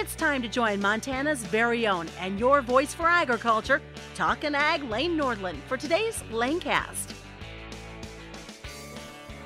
[0.00, 3.82] It's time to join Montana's very own and your voice for agriculture,
[4.14, 7.14] Talkin' Ag Lane Nordlund, for today's Lanecast.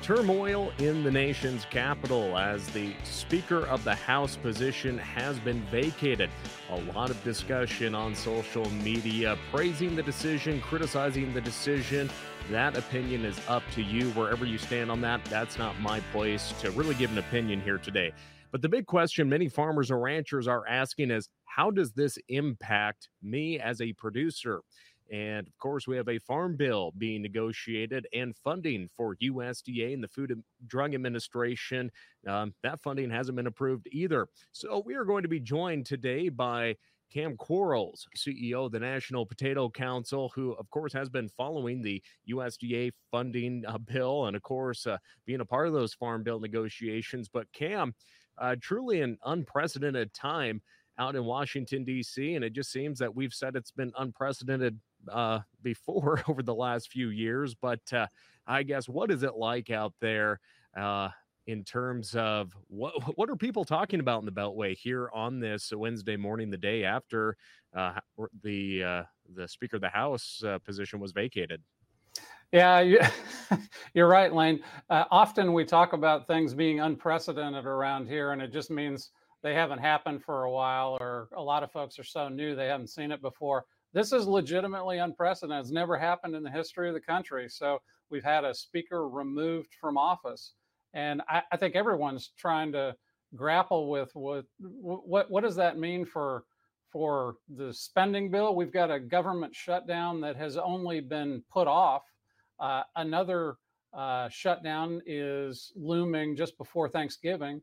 [0.03, 6.29] Turmoil in the nation's capital as the Speaker of the House position has been vacated.
[6.69, 12.11] A lot of discussion on social media praising the decision, criticizing the decision.
[12.51, 15.25] That opinion is up to you wherever you stand on that.
[15.25, 18.13] That's not my place to really give an opinion here today.
[18.53, 23.09] But the big question many farmers or ranchers are asking is how does this impact
[23.23, 24.61] me as a producer?
[25.11, 30.03] And of course, we have a farm bill being negotiated and funding for USDA and
[30.03, 31.91] the Food and Drug Administration.
[32.27, 34.27] Um, that funding hasn't been approved either.
[34.51, 36.75] So we are going to be joined today by
[37.11, 42.01] Kam Quarles, CEO of the National Potato Council, who, of course, has been following the
[42.29, 46.39] USDA funding uh, bill and, of course, uh, being a part of those farm bill
[46.39, 47.29] negotiations.
[47.29, 47.93] But, Kam,
[48.37, 50.61] uh, truly an unprecedented time
[50.97, 54.79] out in Washington, D.C., and it just seems that we've said it's been unprecedented
[55.11, 57.55] uh, before over the last few years.
[57.55, 58.07] But uh,
[58.47, 60.39] I guess what is it like out there
[60.77, 61.09] uh,
[61.47, 65.71] in terms of what what are people talking about in the Beltway here on this
[65.75, 67.37] Wednesday morning, the day after
[67.75, 67.99] uh,
[68.43, 69.03] the uh,
[69.35, 71.61] the Speaker of the House uh, position was vacated?
[72.53, 72.81] Yeah,
[73.95, 74.61] you're right, Lane.
[74.89, 79.11] Uh, often we talk about things being unprecedented around here, and it just means
[79.43, 82.67] they haven't happened for a while, or a lot of folks are so new they
[82.67, 85.61] haven't seen it before this is legitimately unprecedented.
[85.65, 87.49] It's never happened in the history of the country.
[87.49, 87.79] So
[88.11, 90.53] we've had a speaker removed from office,
[90.95, 92.95] and I, I think everyone's trying to
[93.35, 96.45] grapple with what what what does that mean for
[96.91, 98.55] for the spending bill?
[98.55, 102.03] We've got a government shutdown that has only been put off.
[102.59, 103.55] Uh, another
[103.93, 107.61] uh, shutdown is looming just before Thanksgiving.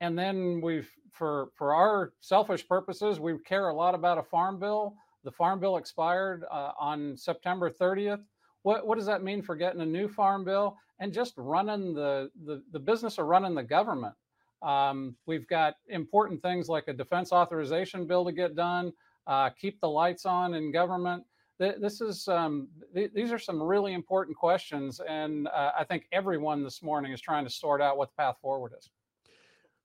[0.00, 4.58] And then we've, for for our selfish purposes, we care a lot about a farm
[4.58, 8.22] bill the farm bill expired uh, on September 30th.
[8.62, 12.30] What, what does that mean for getting a new farm bill and just running the,
[12.44, 14.14] the, the business of running the government?
[14.62, 18.92] Um, we've got important things like a defense authorization bill to get done,
[19.26, 21.24] uh, keep the lights on in government.
[21.62, 26.64] This is um, th- these are some really important questions, and uh, I think everyone
[26.64, 28.90] this morning is trying to sort out what the path forward is.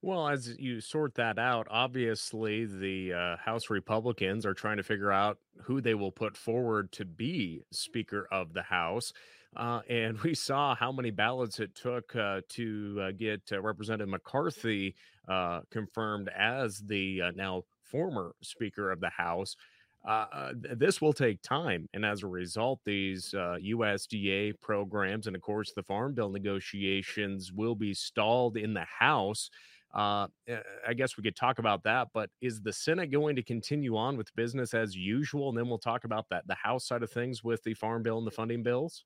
[0.02, 5.12] Well, as you sort that out, obviously the uh, House Republicans are trying to figure
[5.12, 9.12] out who they will put forward to be Speaker of the House.
[9.56, 14.10] Uh, and we saw how many ballots it took uh, to uh, get uh, Representative
[14.10, 14.96] McCarthy
[15.28, 19.56] uh, confirmed as the now former Speaker of the House.
[20.76, 21.88] This will take time.
[21.94, 27.76] And as a result, these USDA programs and, of course, the Farm Bill negotiations will
[27.76, 29.50] be stalled in the House.
[29.94, 33.44] Uh, eh, I guess we could talk about that, but is the Senate going to
[33.44, 35.50] continue on with business as usual?
[35.50, 38.18] And then we'll talk about that the House side of things with the farm bill
[38.18, 39.06] and the funding bills.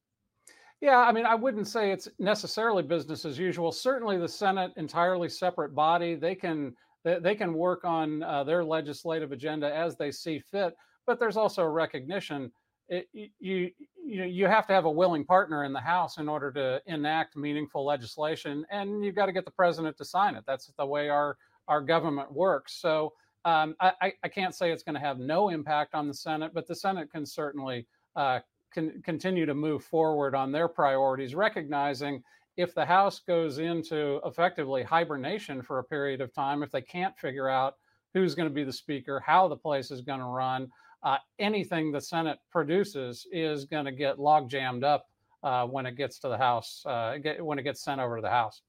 [0.81, 3.71] Yeah, I mean, I wouldn't say it's necessarily business as usual.
[3.71, 9.31] Certainly, the Senate, entirely separate body, they can they, can work on uh, their legislative
[9.31, 10.75] agenda as they see fit.
[11.05, 12.51] But there's also a recognition
[12.91, 13.71] it, you
[14.05, 16.81] you know you have to have a willing partner in the House in order to
[16.87, 20.43] enact meaningful legislation, and you've got to get the president to sign it.
[20.45, 21.37] That's the way our
[21.69, 22.81] our government works.
[22.81, 23.13] So
[23.45, 26.67] um, I, I can't say it's going to have no impact on the Senate, but
[26.67, 28.39] the Senate can certainly uh,
[28.73, 32.21] can continue to move forward on their priorities, recognizing
[32.57, 37.17] if the House goes into effectively hibernation for a period of time, if they can't
[37.17, 37.77] figure out
[38.13, 40.69] who's going to be the speaker, how the place is going to run,
[41.03, 45.07] uh, anything the Senate produces is going to get log jammed up
[45.43, 48.21] uh, when it gets to the House, uh, get, when it gets sent over to
[48.21, 48.61] the House.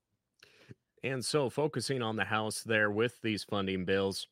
[1.04, 4.28] And so, focusing on the House there with these funding bills,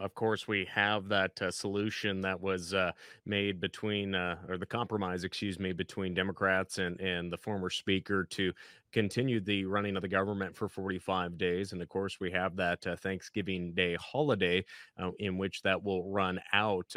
[0.00, 2.92] of course, we have that uh, solution that was uh,
[3.26, 8.24] made between, uh, or the compromise, excuse me, between Democrats and, and the former speaker
[8.24, 8.52] to
[8.92, 11.72] continue the running of the government for 45 days.
[11.72, 14.64] And of course, we have that uh, Thanksgiving Day holiday
[14.98, 16.94] uh, in which that will run out.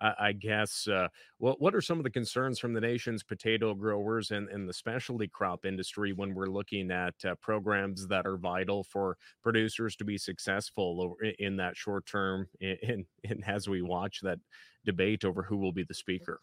[0.00, 1.08] Uh, I, guess uh,
[1.38, 4.72] what what are some of the concerns from the nation's potato growers and, and the
[4.74, 10.04] specialty crop industry when we're looking at uh, programs that are vital for producers to
[10.04, 14.38] be successful in that short term and, and as we watch that
[14.84, 16.40] debate over who will be the speaker?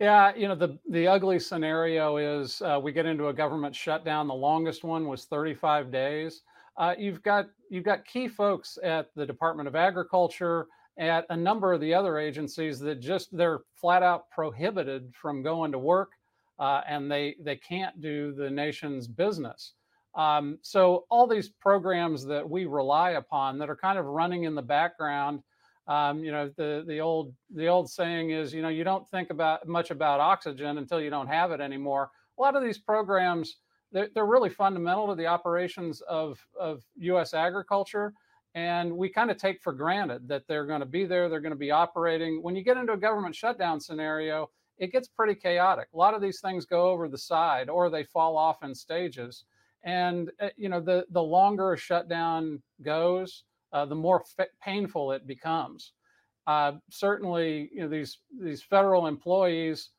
[0.00, 4.26] Yeah, you know the the ugly scenario is uh, we get into a government shutdown.
[4.26, 6.42] The longest one was 35 days.
[6.76, 10.66] Uh, you've got you've got key folks at the Department of Agriculture
[10.98, 15.72] at a number of the other agencies that just they're flat out prohibited from going
[15.72, 16.10] to work
[16.58, 19.74] uh, and they they can't do the nation's business
[20.14, 24.54] Um, so all these programs that we rely upon that are kind of running in
[24.54, 25.40] the background,
[25.88, 29.30] um, you know, the the old the old saying is, you know, you don't think
[29.30, 32.10] about much about oxygen until you don't have it anymore.
[32.38, 33.58] A lot of these programs,
[33.92, 37.34] they're, they're really fundamental to the operations of of U.S.
[37.34, 38.14] agriculture,
[38.54, 41.50] and we kind of take for granted that they're going to be there, they're going
[41.50, 42.42] to be operating.
[42.42, 45.88] When you get into a government shutdown scenario, it gets pretty chaotic.
[45.92, 49.44] A lot of these things go over the side or they fall off in stages.
[49.82, 55.12] And uh, you know, the the longer a shutdown goes, uh, the more f- painful
[55.12, 55.92] it becomes.
[56.46, 59.90] Uh, certainly, you know, these these federal employees,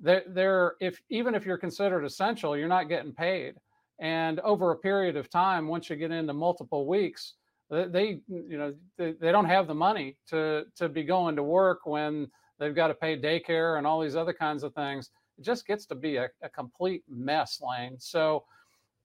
[0.00, 3.54] they're, they're if even if you're considered essential, you're not getting paid.
[4.00, 7.34] And over a period of time, once you get into multiple weeks,
[7.70, 11.86] they, you know they, they don't have the money to to be going to work
[11.86, 12.28] when
[12.58, 15.10] they've got to pay daycare and all these other kinds of things.
[15.38, 17.96] It just gets to be a, a complete mess, Lane.
[17.98, 18.44] So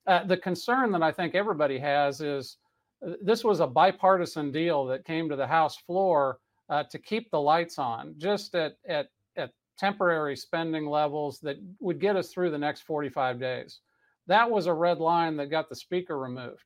[0.07, 2.57] uh, the concern that I think everybody has is
[3.06, 6.39] uh, this was a bipartisan deal that came to the House floor
[6.69, 9.07] uh, to keep the lights on, just at, at,
[9.38, 13.79] at temporary spending levels that would get us through the next 45 days.
[14.27, 16.63] That was a red line that got the speaker removed.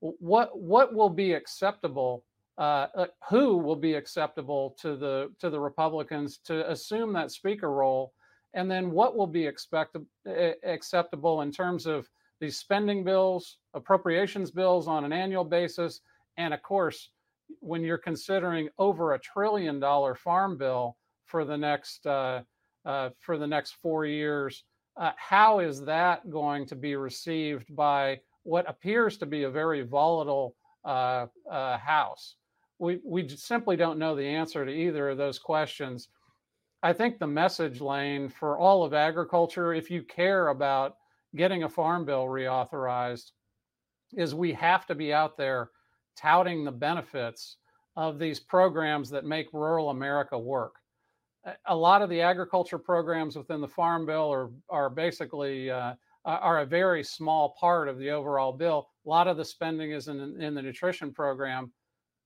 [0.00, 2.24] What what will be acceptable?
[2.58, 7.70] Uh, uh who will be acceptable to the to the Republicans to assume that speaker
[7.70, 8.12] role,
[8.54, 9.96] and then what will be expect,
[10.64, 12.08] acceptable in terms of
[12.40, 16.00] these spending bills, appropriations bills on an annual basis,
[16.36, 17.10] and of course,
[17.60, 22.42] when you're considering over a trillion dollar farm bill for the next uh,
[22.84, 24.64] uh, for the next four years,
[24.96, 29.82] uh, how is that going to be received by what appears to be a very
[29.82, 30.54] volatile
[30.84, 32.36] uh, uh, House?
[32.78, 36.08] We we simply don't know the answer to either of those questions.
[36.82, 40.96] I think the message lane for all of agriculture, if you care about
[41.34, 43.32] getting a farm bill reauthorized
[44.14, 45.70] is we have to be out there
[46.16, 47.56] touting the benefits
[47.96, 50.76] of these programs that make rural America work.
[51.66, 55.94] A lot of the agriculture programs within the Farm Bill are are basically uh,
[56.26, 58.88] are a very small part of the overall bill.
[59.06, 61.72] A lot of the spending is in, in the nutrition program,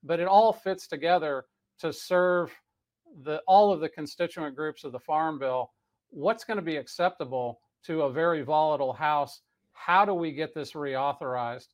[0.03, 1.45] but it all fits together
[1.81, 2.53] to serve
[3.23, 5.71] the all of the constituent groups of the Farm Bill.
[6.11, 9.43] What's going to be acceptable to a very volatile House.
[9.73, 11.69] How do we get this reauthorized?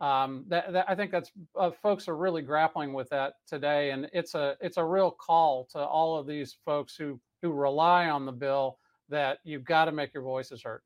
[0.00, 4.08] Um, that, that, I think that's uh, folks are really grappling with that today, and
[4.12, 8.26] it's a it's a real call to all of these folks who who rely on
[8.26, 8.78] the bill
[9.08, 10.82] that you've got to make your voices heard.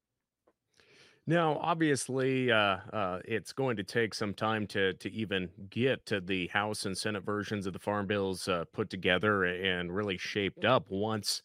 [1.26, 6.20] Now, obviously, uh, uh, it's going to take some time to to even get to
[6.20, 10.64] the House and Senate versions of the farm bills uh, put together and really shaped
[10.64, 10.86] up.
[10.88, 11.42] Once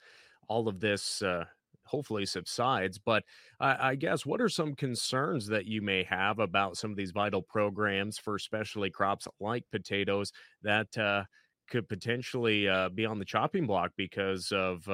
[0.47, 1.45] all of this uh,
[1.85, 2.97] hopefully subsides.
[2.97, 3.23] But
[3.59, 7.11] I, I, guess what are some concerns that you may have about some of these
[7.11, 10.31] vital programs for especially crops like potatoes
[10.63, 11.23] that uh,
[11.69, 14.87] could potentially uh, be on the chopping block because of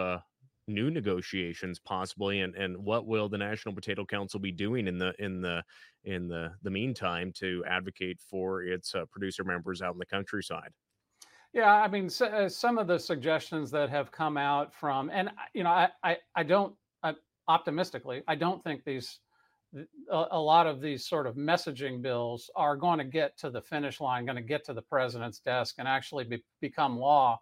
[0.71, 5.13] new negotiations possibly and and what will the National Potato Council be doing in the
[5.19, 5.63] in the
[6.03, 10.71] in the the meantime to advocate for its uh, producer members out in the countryside
[11.53, 15.29] yeah, I mean, so, uh, some of the suggestions that have come out from, and
[15.53, 16.73] you know, I, I, I don't
[17.47, 19.19] optimistically, I don't think these
[20.11, 23.61] a, a, lot of these sort of messaging bills are going to get to the
[23.61, 27.39] finish line, going to get to the president's desk and actually be, become law.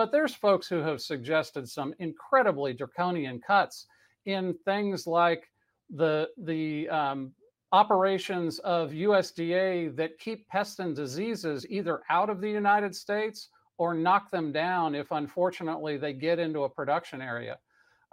[0.00, 3.84] But there's folks who have suggested some incredibly draconian cuts
[4.24, 5.50] in things like
[5.90, 7.32] the the um,
[7.72, 13.92] operations of USDA that keep pests and diseases either out of the United States or
[13.92, 17.58] knock them down if unfortunately they get into a production area.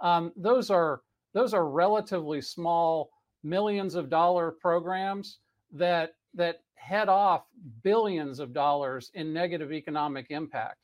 [0.02, 1.00] Um, those are
[1.32, 3.08] those are relatively small
[3.42, 5.38] millions of dollar programs
[5.72, 7.46] that that head off
[7.82, 10.76] billions of dollars in negative economic impact.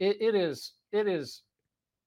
[0.00, 1.42] It, it is it is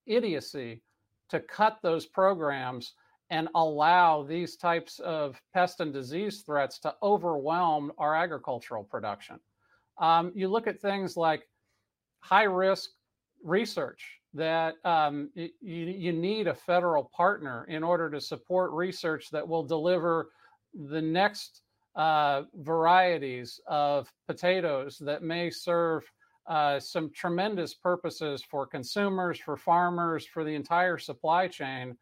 [0.06, 0.82] idiocy
[1.30, 2.94] to cut those programs
[3.30, 9.40] and allow these types of pest and disease threats to overwhelm our agricultural production.
[9.98, 11.48] Um, you look at things like
[12.20, 12.90] high risk
[13.44, 19.48] research that um, you, you need a federal partner in order to support research that
[19.48, 20.30] will deliver
[20.74, 21.62] the next
[21.96, 26.04] uh, varieties of potatoes that may serve
[26.48, 31.98] uh, some tremendous purposes for consumers, for farmers, for the entire supply chain.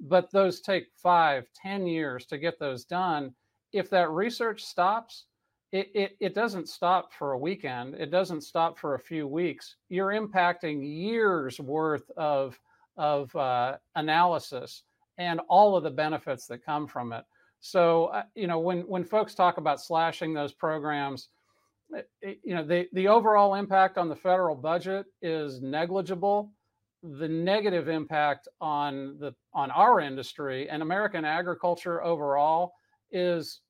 [0.00, 3.34] But those take five, ten years to get those done.
[3.72, 5.24] If that research stops,
[5.72, 7.94] it, it, it doesn't stop for a weekend.
[7.94, 9.76] It doesn't stop for a few weeks.
[9.88, 12.58] You're impacting years worth of,
[12.96, 14.82] of uh, analysis
[15.18, 17.24] and all of the benefits that come from it.
[17.60, 21.30] So, uh, you know, when when folks talk about slashing those programs,
[22.22, 26.52] you know, the the overall impact on the federal budget is negligible.
[27.02, 32.74] The negative impact on the on our industry and American agriculture overall
[33.10, 33.60] is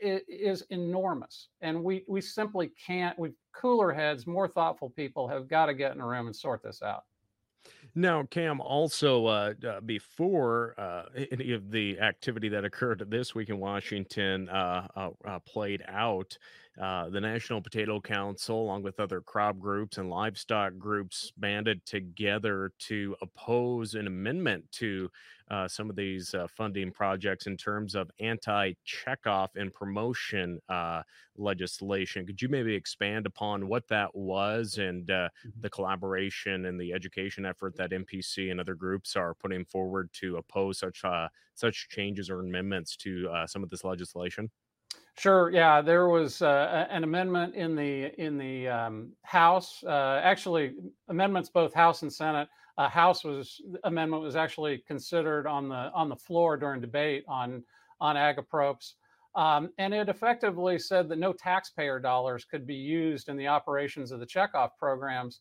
[0.00, 5.66] is enormous and we we simply can't we cooler heads more thoughtful people have got
[5.66, 7.04] to get in a room and sort this out
[7.94, 13.48] now, Kam, also uh, uh, before uh, any of the activity that occurred this week
[13.48, 15.38] in Washington uh, uh,
[16.80, 22.72] uh, the National Potato Council, along with other crop groups and livestock groups, banded together
[22.78, 25.10] to oppose an amendment to
[25.50, 31.02] uh, some of these uh, funding projects in terms of anti checkoff and promotion uh,
[31.36, 32.24] legislation.
[32.24, 35.60] Could you maybe expand upon what that was and uh, mm-hmm.
[35.60, 40.36] the collaboration and the education effort that NPC and other groups are putting forward to
[40.36, 44.48] oppose such uh, such changes or amendments to uh, some of this legislation?
[45.20, 45.50] Sure.
[45.50, 49.84] Yeah, there was uh, an amendment in the in the um, House.
[49.86, 50.76] Uh, actually,
[51.10, 52.48] amendments both House and Senate
[52.78, 57.62] uh, House was amendment was actually considered on the on the floor during debate on
[58.00, 58.94] on ag approps,
[59.34, 64.12] um, and it effectively said that no taxpayer dollars could be used in the operations
[64.12, 65.40] of the checkoff programs.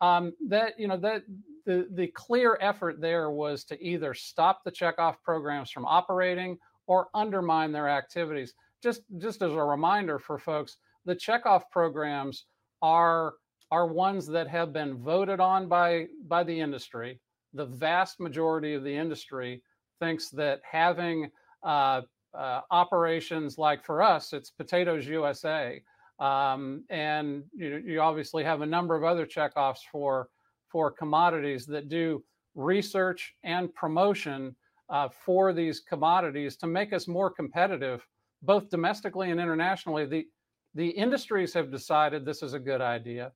[0.00, 1.22] Um, that you know that
[1.66, 6.58] the the clear effort there was to either stop the checkoff programs from operating
[6.88, 8.54] or undermine their activities.
[8.82, 12.46] Just just as a reminder for folks, the checkoff programs
[12.82, 13.34] are
[13.70, 17.20] are ones that have been voted on by by the industry.
[17.54, 19.62] The vast majority of the industry
[19.98, 21.30] thinks that having
[21.62, 25.82] uh, uh, operations like for us, it's Potatoes USA,
[26.20, 30.28] um, and you, you obviously have a number of other checkoffs for
[30.68, 32.22] for commodities that do
[32.54, 34.54] research and promotion
[34.88, 38.06] uh, for these commodities to make us more competitive,
[38.42, 40.06] both domestically and internationally.
[40.06, 40.26] The
[40.74, 43.32] the industries have decided this is a good idea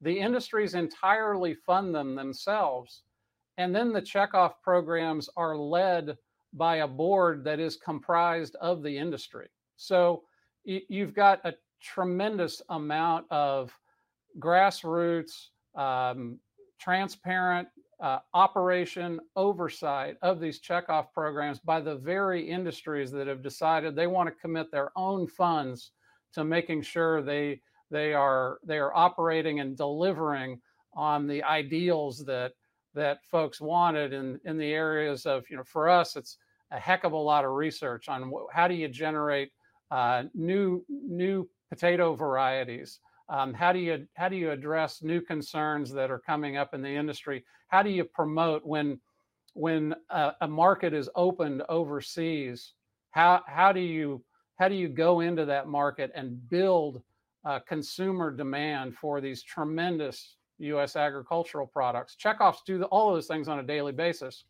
[0.00, 3.02] the industries entirely fund them themselves.
[3.58, 6.16] And then the checkoff programs are led
[6.54, 9.48] by a board that is comprised of the industry.
[9.76, 10.22] So
[10.64, 13.72] you've got a tremendous amount of
[14.38, 16.38] grassroots, um,
[16.80, 17.68] transparent
[18.00, 24.06] uh, operation oversight of these checkoff programs by the very industries that have decided they
[24.06, 25.92] want to commit their own funds
[26.32, 30.60] to making sure they they are they are operating and delivering
[30.94, 32.52] on the ideals that
[32.94, 36.38] that folks wanted in in the areas of you know for us it's
[36.70, 39.50] a heck of a lot of research on how do you generate
[39.90, 45.90] uh, new new potato varieties um, how do you how do you address new concerns
[45.92, 49.00] that are coming up in the industry how do you promote when
[49.54, 52.74] when a, a market is opened overseas
[53.12, 54.22] how how do you
[54.58, 57.00] how do you go into that market and build
[57.44, 60.96] uh, consumer demand for these tremendous U.S.
[60.96, 62.16] agricultural products.
[62.22, 64.44] Checkoffs do all those things on a daily basis.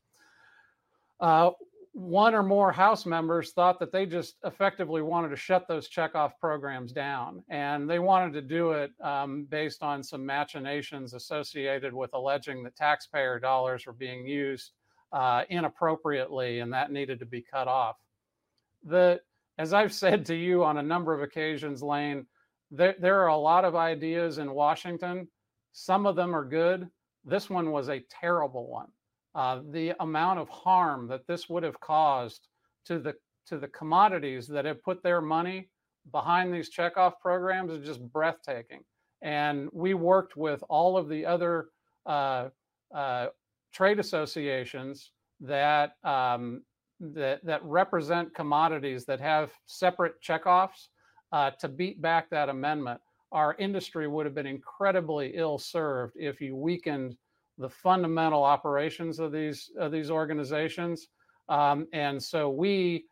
[1.20, 1.50] Uh,
[1.92, 6.32] one or more House members thought that they just effectively wanted to shut those checkoff
[6.40, 7.42] programs down.
[7.48, 12.76] And they wanted to do it um, based on some machinations associated with alleging that
[12.76, 14.70] taxpayer dollars were being used
[15.12, 17.96] uh, inappropriately and that needed to be cut off.
[18.84, 19.20] The,
[19.58, 22.26] as I've said to you on a number of occasions, Lane,
[22.70, 25.26] there, there are a lot of ideas in Washington.
[25.72, 26.88] Some of them are good.
[27.24, 28.88] This one was a terrible one.
[29.34, 32.48] Uh, the amount of harm that this would have caused
[32.84, 33.14] to the
[33.46, 35.68] to the commodities that have put their money
[36.12, 38.80] behind these checkoff programs is just breathtaking.
[39.22, 41.68] And we worked with all of the other
[42.06, 42.48] uh,
[42.94, 43.26] uh,
[43.72, 46.62] trade associations that um,
[47.00, 50.88] that that represent commodities that have separate checkoffs
[51.32, 53.00] uh, to beat back that amendment,
[53.32, 57.16] our industry would have been incredibly ill served if you weakened
[57.60, 61.08] the fundamental operations of these of these organizations.
[61.48, 63.04] Um, and so we,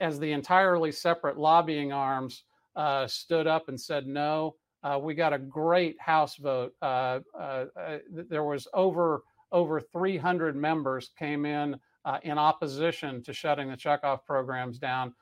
[0.00, 2.44] as the entirely separate lobbying arms,
[2.76, 4.56] uh, stood up and said no.
[4.82, 6.74] Uh, we got a great House vote.
[6.82, 13.32] Uh, uh, uh there was over over 300 members came in uh, in opposition to
[13.32, 15.14] shutting the checkoff programs down.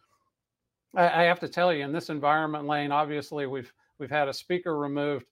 [0.96, 4.32] I, I have to tell you, in this environment lane, obviously we've we've had a
[4.32, 5.26] speaker removed.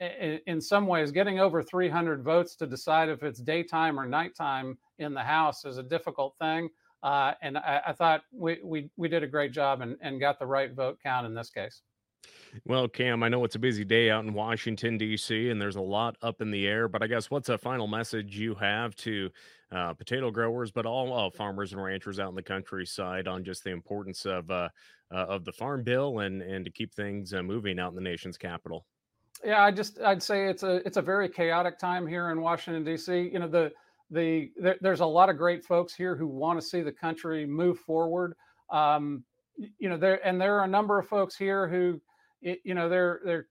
[0.00, 5.12] In, some ways, getting over 300 votes to decide if it's daytime or nighttime in
[5.12, 6.68] the House is a difficult thing.
[7.02, 10.38] Uh, and I, I, thought we, we, we did a great job and, and got
[10.38, 11.82] the right vote count in this case.
[12.64, 15.80] Well, Kam, I know it's a busy day out in Washington, D.C., and there's a
[15.80, 19.30] lot up in the air, but I guess what's a final message you have to
[19.70, 23.64] uh, potato growers, but all uh, farmers and ranchers out in the countryside on just
[23.64, 24.68] the importance of uh,
[25.10, 28.00] uh, of the farm bill and and to keep things uh, moving out in the
[28.00, 28.86] nation's capital?
[29.44, 32.84] Yeah, I just I'd say it's a it's a very chaotic time here in Washington
[32.84, 33.30] D.C.
[33.32, 33.72] You know the
[34.10, 37.46] the there, there's a lot of great folks here who want to see the country
[37.46, 38.34] move forward.
[38.70, 39.24] Um,
[39.78, 42.00] you know there and there are a number of folks here who
[42.40, 43.46] you know they're they're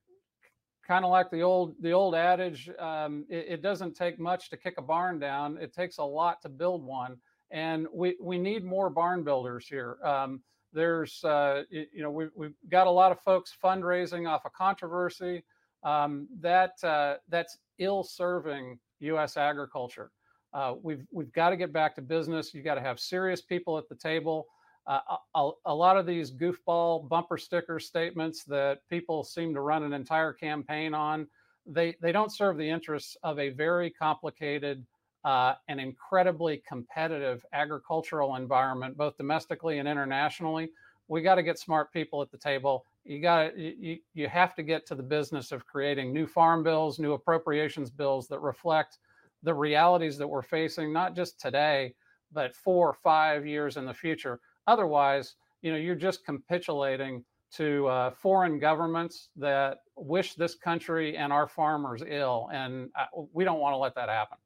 [0.86, 4.56] kind of like the old the old adage um, it, it, doesn't take much to
[4.56, 7.16] kick a barn down it takes a lot to build one
[7.50, 10.40] and we we need more barn builders here um,
[10.72, 15.42] there's uh, you know we, we've got a lot of folks fundraising off a controversy
[15.84, 20.10] um, that uh, that's ill serving us agriculture
[20.52, 23.78] uh, we've we've got to get back to business you got to have serious people
[23.78, 24.46] at the table
[24.88, 25.00] uh,
[25.34, 29.92] a, a, lot of these goofball bumper sticker statements that people seem to run an
[29.92, 31.26] entire campaign on,
[31.66, 34.86] they, they don't serve the interests of a very complicated
[35.24, 40.70] uh, and incredibly competitive agricultural environment, both domestically and internationally.
[41.08, 42.86] We got to get smart people at the table.
[43.08, 46.98] You got you, you have to get to the business of creating new farm bills,
[46.98, 48.98] new appropriations bills that reflect
[49.42, 51.94] the realities that we're facing, not just today,
[52.32, 54.40] but four or five years in the future.
[54.66, 61.32] Otherwise, you know, you're just capitulating to uh, foreign governments that wish this country and
[61.32, 64.36] our farmers ill, and uh, we don't want to let that happen.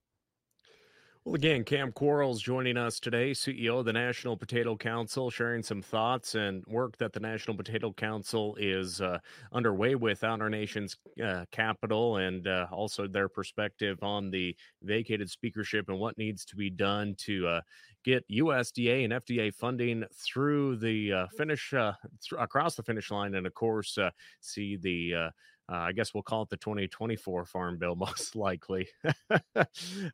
[1.24, 5.80] Well, again, Kam Quarles joining us today, CEO of the National Potato Council, sharing some
[5.80, 9.20] thoughts and work that the National Potato Council is uh,
[9.52, 15.30] underway with on our nation's uh, capital, and uh, also their perspective on the vacated
[15.30, 17.60] speakership and what needs to be done to uh,
[18.04, 23.36] get USDA and FDA funding through the uh, finish, uh, th- across the finish line,
[23.36, 23.96] and of course,
[24.40, 25.30] see the
[25.70, 28.88] uh, I guess we'll call it the 2024 Farm Bill, most likely.
[29.56, 29.66] um,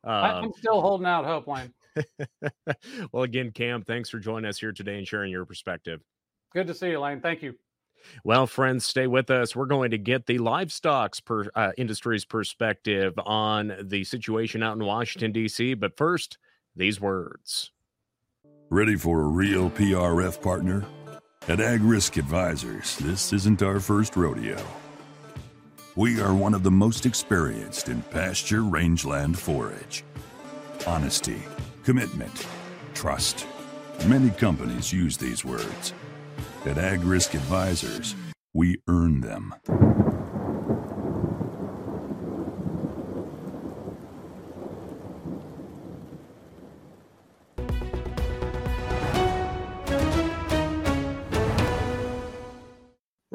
[0.03, 1.73] I'm still holding out hope, Wayne.
[3.11, 6.01] well, again, Kam, thanks for joining us here today and sharing your perspective.
[6.53, 7.21] Good to see you, Lane.
[7.21, 7.55] Thank you.
[8.23, 9.55] Well, friends, stay with us.
[9.55, 14.85] We're going to get the livestock per, uh, industry's perspective on the situation out in
[14.85, 15.73] Washington, D.C.
[15.73, 16.37] But first,
[16.75, 17.71] these words.
[18.69, 20.85] Ready for a real PRF partner?
[21.47, 24.57] At Ag Risk Advisors, this isn't our first rodeo.
[25.99, 30.05] We are one of the most experienced in pasture rangeland forage.
[30.87, 31.41] Honesty,
[31.83, 32.47] commitment,
[32.93, 33.45] trust.
[34.07, 35.93] Many companies use these words.
[36.65, 38.15] At Ag Risk Advisors,
[38.53, 39.53] we earn them.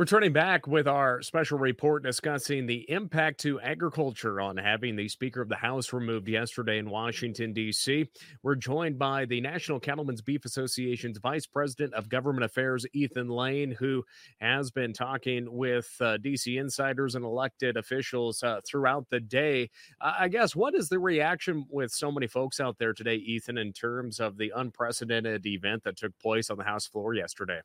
[0.04, 5.40] Returning back with our special report discussing the impact to agriculture on having the Speaker
[5.40, 8.10] of the House removed yesterday in Washington, D.C.
[8.42, 13.70] We're joined by the National Cattlemen's Beef Association's Vice President of Government Affairs, Ethan Lane,
[13.78, 14.04] who
[14.42, 16.58] has been talking with uh, D.C.
[16.58, 19.70] insiders and elected officials uh, throughout the day.
[20.02, 23.56] Uh, I guess, what is the reaction with so many folks out there today, Ethan,
[23.56, 27.62] in terms of the unprecedented event that took place on the House floor yesterday?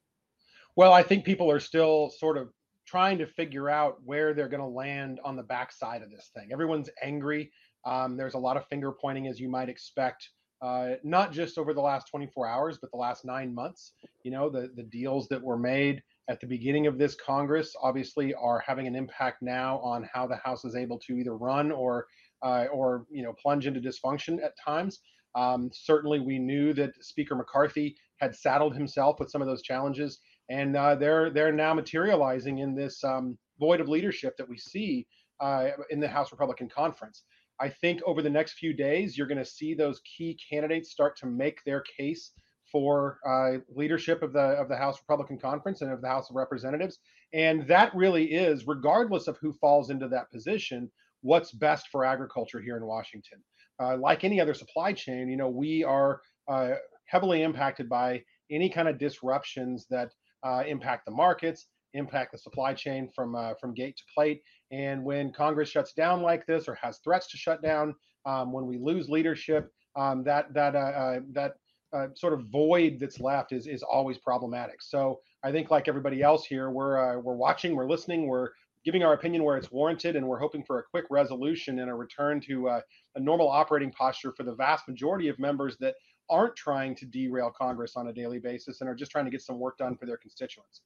[0.76, 2.50] Well, I think people are still sort of
[2.88, 6.50] trying to figure out where they're going to land on the backside of this thing.
[6.52, 7.52] Everyone's angry.
[7.86, 10.30] Um, there's a lot of finger pointing, as you might expect,
[10.62, 13.94] uh, not just over the last 24 hours, but the last nine months.
[14.24, 18.34] You know, the the deals that were made at the beginning of this Congress obviously
[18.34, 22.08] are having an impact now on how the House is able to either run or
[22.42, 25.00] uh, or you know plunge into dysfunction at times.
[25.36, 30.20] Um, certainly, we knew that Speaker McCarthy had saddled himself with some of those challenges
[30.50, 35.08] and uh, they're they're now materializing in this um, void of leadership that we see
[35.40, 37.24] uh, in the House Republican Conference.
[37.62, 41.18] I think over the next few days, you're going to see those key candidates start
[41.18, 42.32] to make their case
[42.72, 46.36] for uh, leadership of the of the House Republican Conference and of the House of
[46.36, 47.00] Representatives,
[47.34, 50.90] and that really is, regardless of who falls into that position,
[51.22, 53.40] what's best for agriculture here in Washington.
[53.82, 56.72] Uh, like any other supply chain, you know, we are uh,
[57.06, 60.12] heavily impacted by any kind of disruptions that
[60.44, 64.42] uh, impact the markets, impact the supply chain from uh, from gate to plate.
[64.72, 68.66] And when Congress shuts down like this or has threats to shut down, um, when
[68.68, 71.54] we lose leadership, um, that that uh, uh that
[71.92, 74.82] uh, sort of void that's left is is always problematic.
[74.82, 78.50] So I think, like everybody else here, we're uh, we're watching, we're listening, we're
[78.86, 81.94] giving our opinion where it's warranted, and we're hoping for a quick resolution and a
[81.94, 82.84] return to a
[83.18, 85.96] normal operating posture for the vast majority of members that
[86.30, 89.42] aren't trying to derail Congress on a daily basis and are just trying to get
[89.42, 90.82] some work done for their constituents.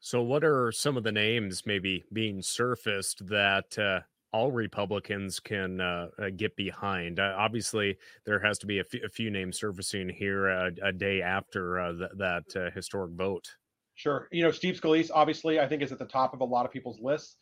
[0.00, 4.00] So, what are some of the names maybe being surfaced that uh,
[4.34, 7.18] all Republicans can uh, uh, get behind?
[7.18, 10.92] Uh, obviously, there has to be a, f- a few names surfacing here a, a
[10.92, 13.48] day after uh, th- that uh, historic vote.
[13.94, 14.28] Sure.
[14.30, 16.70] You know, Steve Scalise, obviously, I think is at the top of a lot of
[16.70, 17.36] people's lists.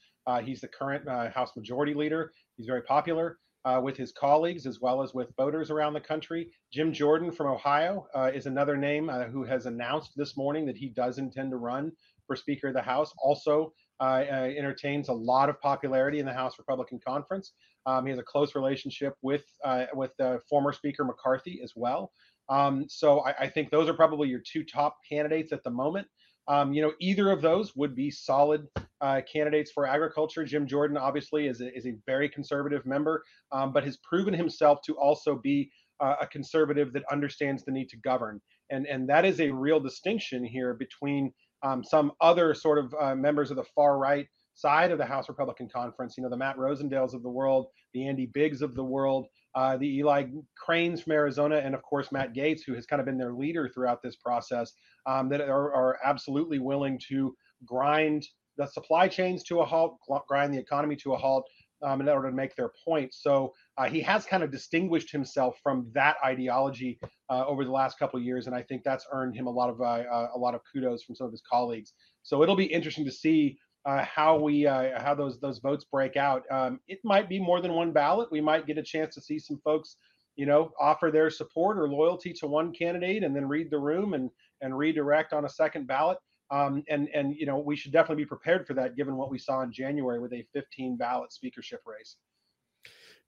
[0.44, 2.30] he's the current House Majority Leader.
[2.56, 3.38] He's very popular.
[3.64, 6.50] Uh, with his colleagues as well as with voters around the country.
[6.72, 10.76] Jim Jordan from Ohio uh, is another name uh, who has announced this morning that
[10.76, 11.92] he does intend to run
[12.26, 13.12] for Speaker of the House.
[13.22, 17.52] Also uh, uh, entertains a lot of popularity in the House Republican Conference.
[17.86, 20.10] Um, he has a close relationship with uh, with
[20.48, 22.10] former Speaker McCarthy as well.
[22.48, 26.08] Um, so I, I, think those are probably your two top candidates at the moment.
[26.48, 28.66] Um, you know, either of those would be solid
[29.00, 30.44] uh, candidates for agriculture.
[30.44, 34.80] Jim Jordan obviously is a, is a very conservative member, um, but has proven himself
[34.86, 38.40] to also be uh, a conservative that understands the need to govern.
[38.70, 43.14] And, and that is a real distinction here between um, some other sort of uh,
[43.14, 46.56] members of the far right side of the House Republican Conference, you know, the Matt
[46.56, 50.24] Rosendales of the world, the Andy Biggs of the world, uh, the Eli
[50.56, 53.68] Cranes from Arizona, and of course Matt Gaetz, who has kind of been their leader
[53.68, 54.72] throughout this process,
[55.06, 57.34] um, that are, are, absolutely willing to
[57.64, 61.44] grind the supply chains to a halt, grind the economy to a halt,
[61.82, 63.12] um, in order to make their point.
[63.12, 66.98] So uh, he has kind of distinguished himself from that ideology
[67.30, 69.70] uh, over the last couple of years, and I think that's earned him a lot
[69.70, 71.92] of uh a lot of kudos from some of his colleagues.
[72.22, 76.16] So it'll be interesting to see uh, how we uh, how those those votes break
[76.16, 76.44] out.
[76.50, 78.30] Um, it might be more than one ballot.
[78.30, 79.96] We might get a chance to see some folks,
[80.36, 84.14] you know, offer their support or loyalty to one candidate and then read the room
[84.14, 86.18] and and redirect on a second ballot.
[86.50, 89.38] Um, and and you know we should definitely be prepared for that, given what we
[89.38, 92.16] saw in January with a 15 ballot speakership race.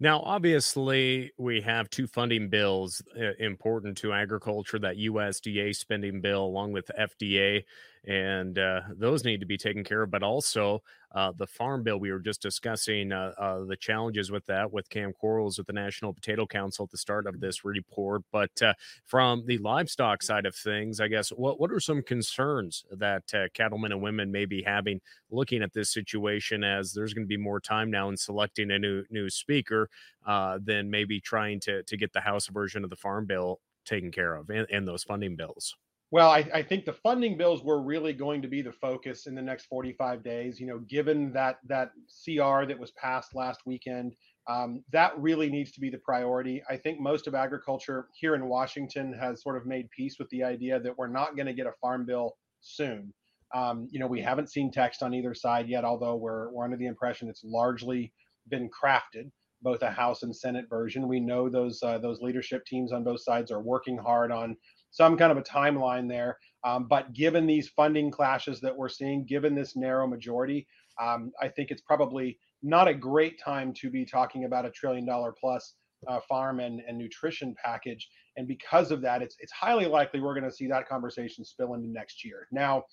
[0.01, 6.45] Now, obviously, we have two funding bills uh, important to agriculture that USDA spending bill,
[6.45, 7.63] along with FDA
[8.07, 10.11] and uh, those need to be taken care of.
[10.11, 10.83] But also
[11.15, 14.89] uh, the farm bill we were just discussing uh, uh the challenges with that with
[14.91, 18.23] Kam Quarles with the National Potato Council at the start of this report.
[18.33, 22.85] But uh, from the livestock side of things, I guess what what are some concerns
[22.91, 27.27] that uh, cattlemen and women may be having looking at this situation as there's going
[27.27, 29.89] to be more time now in selecting a new new speaker
[30.27, 34.35] than maybe trying to to get the House version of the farm bill taken care
[34.35, 35.77] of and, and those funding bills.
[36.15, 39.35] Well, I, I, think the funding bills were really going to be the focus in
[39.35, 40.61] the next 45 days.
[40.61, 44.15] You know, given that that CR that was passed last weekend,
[44.49, 46.63] um, that really needs to be the priority.
[46.71, 50.45] I think most of agriculture here in Washington has sort of made peace with the
[50.45, 53.13] idea that we're not going to get a farm bill soon.
[53.53, 56.77] Um, you know, we haven't seen text on either side yet, although we're we're under
[56.77, 58.13] the impression it's largely
[58.47, 61.09] been crafted, both a House and Senate version.
[61.09, 64.57] We know those uh, those leadership teams on both sides are working hard on
[64.95, 66.39] some kind of a timeline there.
[66.63, 70.69] Um, but given these funding clashes that we're seeing, given this narrow majority,
[71.03, 75.05] um, I think it's probably not a great time to be talking about a trillion
[75.05, 75.75] dollar plus
[76.07, 78.09] uh, farm and, and nutrition package.
[78.37, 81.75] And because of that, it's it's highly likely we're going to see that conversation spill
[81.75, 82.47] into next year.
[82.53, 82.85] Now,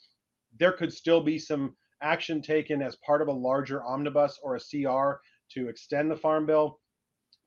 [0.60, 4.60] there could still be some action taken as part of a larger omnibus or a
[4.60, 6.80] CR to extend the farm bill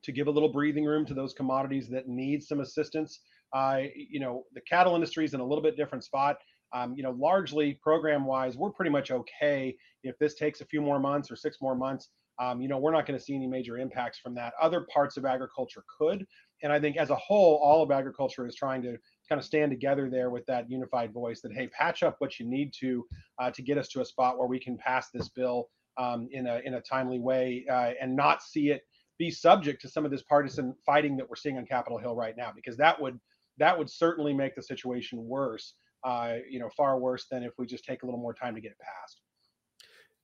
[0.03, 3.19] to give a little breathing room to those commodities that need some assistance
[3.55, 6.35] uh, you know, the cattle industry is in a little bit different spot.
[6.73, 9.75] Um, you know, largely program wise, we're pretty much okay.
[10.03, 12.91] If this takes a few more months or six more months, um, you know, we're
[12.91, 14.51] not going to see any major impacts from that.
[14.61, 16.25] Other parts of agriculture could.
[16.63, 18.97] And I think as a whole, all of agriculture is trying to
[19.29, 22.45] kind of stand together there with that unified voice that, hey, patch up what you
[22.45, 23.05] need to
[23.41, 26.47] uh, to get us to a spot where we can pass this bill um, in,
[26.47, 28.81] a, in a timely way uh, and not see it
[29.17, 32.35] be subject to some of this partisan fighting that we're seeing on Capitol Hill right
[32.37, 33.17] now, because that would
[33.57, 35.75] that would certainly make the situation worse.
[36.03, 38.61] Uh, you know, far worse than if we just take a little more time to
[38.61, 39.21] get it passed.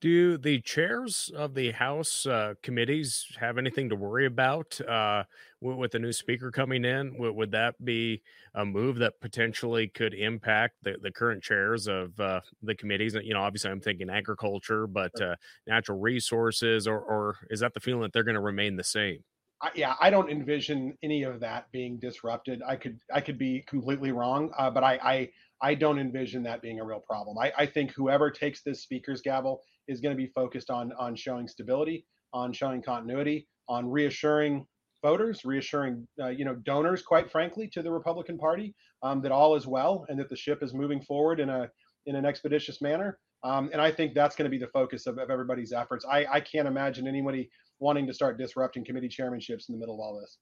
[0.00, 5.22] Do the chairs of the House uh, committees have anything to worry about uh,
[5.60, 7.16] with, with, the new speaker coming in?
[7.18, 8.20] Would, would, that be
[8.54, 13.14] a move that potentially could impact the, the current chairs of uh, the committees?
[13.14, 15.36] You know, obviously, I'm thinking agriculture, but uh,
[15.68, 19.22] natural resources, or, or is that the feeling that they're going to remain the same?
[19.62, 22.62] I, yeah, I don't envision any of that being disrupted.
[22.66, 25.28] I could I could be completely wrong, uh, but I, I
[25.62, 27.38] I don't envision that being a real problem.
[27.38, 31.14] I, I think whoever takes this speaker's gavel is going to be focused on on
[31.14, 34.66] showing stability, on showing continuity, on reassuring
[35.02, 39.54] voters, reassuring uh, you know donors, quite frankly, to the Republican Party um, that all
[39.54, 41.70] is well and that the ship is moving forward in a
[42.06, 43.18] in an expeditious manner.
[43.44, 46.04] Um, and I think that's going to be the focus of, of everybody's efforts.
[46.08, 47.50] I, I can't imagine anybody
[47.82, 50.38] wanting to start disrupting committee chairmanships in the middle of all this.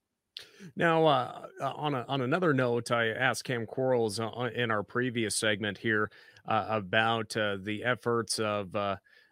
[0.76, 4.82] Now, uh, uh, on a, on another note, I asked Kam Quarles uh, in our
[4.82, 6.10] previous segment here
[6.46, 8.72] uh, about uh, the efforts of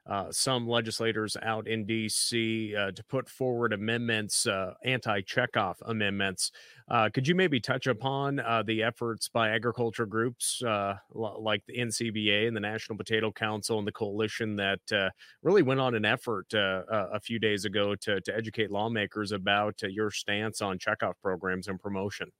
[0.09, 2.75] uh, some legislators out in D.C.
[2.75, 6.51] Uh, to put forward amendments, uh, anti checkoff amendments.
[6.89, 11.77] Uh, could you maybe touch upon uh, the efforts by agriculture groups uh, like the
[11.77, 14.81] NCBA and the National Potato Council and the coalition that
[15.43, 20.11] really went on an effort a few days ago to, to educate lawmakers about your
[20.11, 22.31] stance on checkoff programs and promotion?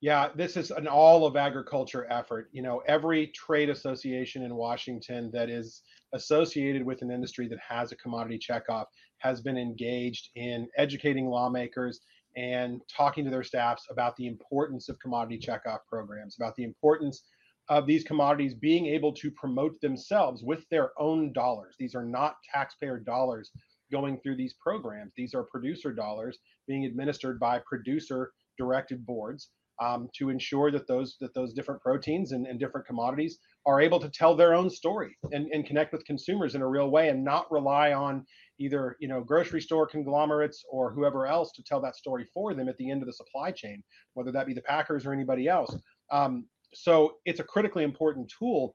[0.00, 2.48] Yeah, this is an all of agriculture effort.
[2.52, 5.82] You know, every trade association in Washington that is
[6.14, 8.86] associated with an industry that has a commodity checkoff
[9.18, 12.00] has been engaged in educating lawmakers
[12.36, 17.24] and talking to their staffs about the importance of commodity checkoff programs, about the importance
[17.68, 21.74] of these commodities being able to promote themselves with their own dollars.
[21.78, 23.50] These are not taxpayer dollars
[23.90, 25.12] going through these programs.
[25.16, 31.16] These are producer dollars being administered by producer directed boards um, to ensure that those
[31.20, 35.16] that those different proteins and, and, different commodities are able to tell their own story
[35.32, 38.24] and, and connect with consumers in a real way and not rely on
[38.58, 42.68] either you know grocery store conglomerates or whoever else to tell that story for them
[42.68, 43.82] at the end of the supply chain
[44.14, 45.74] whether that be the packers or anybody else.
[46.10, 48.74] Um, so it's a critically important tool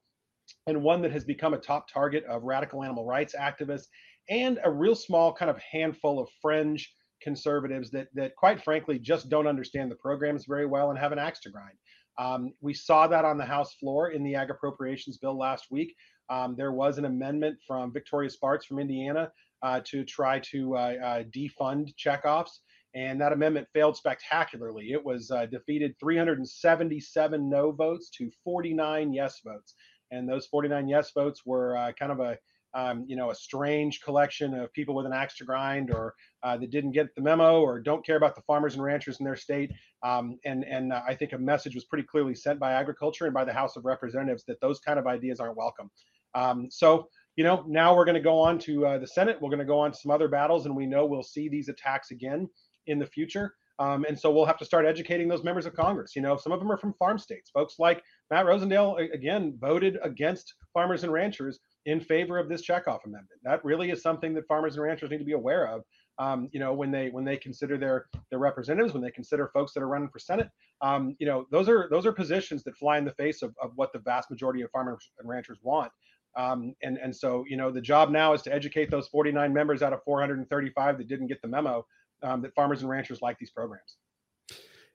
[0.66, 3.86] and one that has become a top target of radical animal rights activists
[4.28, 6.90] and a real small kind of handful of fringe
[7.24, 11.18] conservatives that that quite frankly just don't understand the programs very well and have an
[11.18, 11.76] axe to grind.
[12.18, 15.96] Um, we saw that on the House floor in the ag appropriations bill last week.
[16.30, 19.32] Um, there was an amendment from Victoria Spartz from Indiana
[19.62, 22.60] uh, to try to uh, uh, defund checkoffs,
[22.94, 24.92] and that amendment failed spectacularly.
[24.92, 29.74] It was uh, defeated 377 no votes to 49 yes votes,
[30.12, 32.38] and those 49 yes votes were uh, kind of a
[32.74, 36.56] um, you know, a strange collection of people with an axe to grind or uh,
[36.56, 39.36] that didn't get the memo or don't care about the farmers and ranchers in their
[39.36, 39.72] state.
[40.02, 43.34] Um, and and uh, I think a message was pretty clearly sent by agriculture and
[43.34, 45.90] by the House of Representatives that those kind of ideas aren't welcome.
[46.34, 49.40] Um, so, you know, now we're going to go on to uh, the Senate.
[49.40, 51.68] We're going to go on to some other battles, and we know we'll see these
[51.68, 52.48] attacks again
[52.86, 53.54] in the future.
[53.78, 56.14] Um, and so we'll have to start educating those members of Congress.
[56.14, 57.50] You know, some of them are from farm states.
[57.50, 63.04] Folks like Matt Rosendale, again, voted against farmers and ranchers in favor of this checkoff
[63.04, 63.40] amendment.
[63.42, 65.82] That really is something that farmers and ranchers need to be aware of.
[66.18, 69.72] Um, you know, when they when they consider their their representatives, when they consider folks
[69.74, 70.48] that are running for Senate,
[70.80, 73.72] um, you know, those are those are positions that fly in the face of, of
[73.74, 75.90] what the vast majority of farmers and ranchers want.
[76.36, 79.82] Um, and and so you know, the job now is to educate those 49 members
[79.82, 81.84] out of 435 that didn't get the memo
[82.22, 83.96] um, that farmers and ranchers like these programs.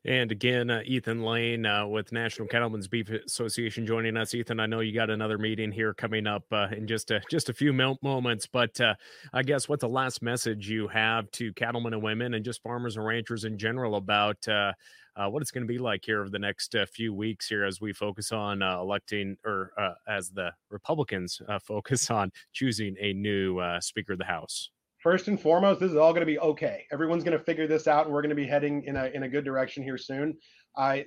[0.06, 4.34] And again, uh, Ethan Lane uh, with National Cattlemen's Beef Association joining us.
[4.34, 7.50] Ethan, I know you got another meeting here coming up uh, in just a, just
[7.50, 8.96] a few moments, but uh,
[9.34, 12.96] I guess what's the last message you have to cattlemen and women and just farmers
[12.96, 14.72] and ranchers in general about uh,
[15.18, 17.82] uh, what it's going to be like here over the next few weeks here as
[17.82, 19.74] we focus on electing or
[20.08, 24.70] as the Republicans focus on choosing a new Speaker of the House?
[25.02, 26.86] First and foremost, this is all going to be okay.
[26.92, 29.24] Everyone's going to figure this out, and we're going to be heading in a in
[29.24, 30.38] a good direction here soon.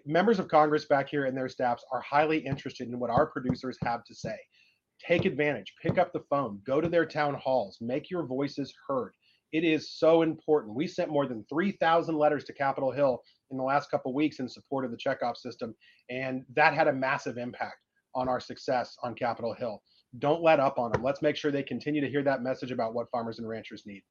[0.07, 3.79] Members of Congress back here and their staffs are highly interested in what our producers
[3.83, 4.37] have to say.
[5.07, 9.13] Take advantage, pick up the phone, go to their town halls, make your voices heard.
[9.53, 10.77] It is so important.
[10.77, 14.49] We sent more than 3,000 letters to Capitol Hill in the last couple weeks in
[14.49, 15.75] support of the checkoff system,
[16.09, 17.77] and that had a massive impact
[18.15, 19.83] on our success on Capitol Hill
[20.19, 21.03] don't let up on them.
[21.03, 24.03] Let's make sure they continue to hear that message about what farmers and ranchers need.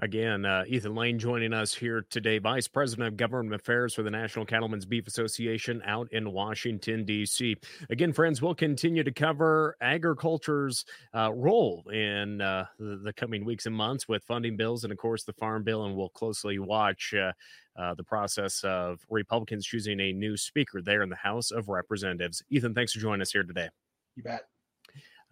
[0.00, 4.10] Again, uh, Ethan Lane joining us here today, Vice President of Government Affairs for the
[4.10, 7.56] National Cattlemen's Beef Association out in Washington, D.C.
[7.90, 10.84] Again, friends, we'll continue to cover agriculture's
[11.14, 15.24] uh, role in uh, the, coming weeks and months with funding bills and, of course,
[15.24, 17.14] the Farm Bill, and we'll closely watch.
[17.14, 17.32] Uh,
[17.74, 22.42] uh, the process of Republicans choosing a new speaker there in the House of Representatives.
[22.50, 23.70] Ethan, thanks for joining us here today.
[24.14, 24.42] You bet.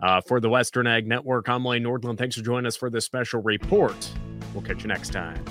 [0.02, 2.18] Uh, for the Western Ag Network, I'm Lane Nordlund.
[2.18, 4.10] Thanks for joining us for this special report.
[4.54, 5.44] We'll catch you next time.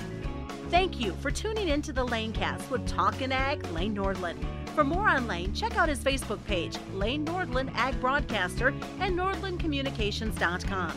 [0.70, 4.44] Thank you for tuning in to the Lanecast with Talkin' Ag, Lane Nordlund.
[4.74, 8.68] For more on Lane, check out his Facebook page, Lane Nordlund Ag Broadcaster,
[9.00, 10.92] and NordlundCommunications.com.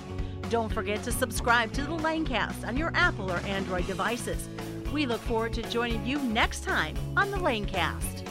[0.50, 4.48] Don't forget to subscribe to the Lanecast on your Apple or Android devices.
[4.92, 8.24] We look forward to joining you next time on the Lanecast.